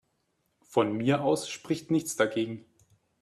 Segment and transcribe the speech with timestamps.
[0.65, 2.65] Von mir aus spricht nichts dagegen.